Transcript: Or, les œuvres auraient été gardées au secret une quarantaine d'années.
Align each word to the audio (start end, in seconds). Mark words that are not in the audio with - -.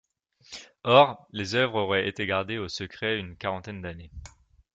Or, 0.83 1.27
les 1.31 1.53
œuvres 1.53 1.75
auraient 1.83 2.07
été 2.09 2.25
gardées 2.25 2.57
au 2.57 2.67
secret 2.67 3.19
une 3.19 3.37
quarantaine 3.37 3.83
d'années. 3.83 4.09